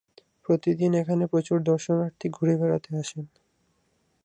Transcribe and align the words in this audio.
প্রতিদিন 0.45 0.91
এখানে 0.93 1.23
প্রচুর 1.27 1.57
দর্শনার্থী 1.61 2.27
ঘুরে 2.29 2.55
বেড়াতে 2.57 2.89
আসেন। 2.95 3.25